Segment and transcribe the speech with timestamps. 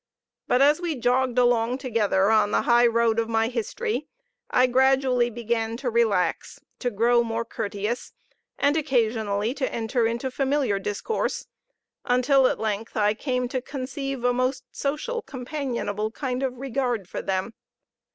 [0.47, 4.07] But as we jogged along together on the high road of my history,
[4.49, 8.11] I gradually began to relax, to grow more courteous,
[8.57, 11.45] and occasionally to enter into familiar discourse,
[12.03, 17.21] until at length I came to conceive a most social, companionable kind of regard for
[17.21, 17.53] them.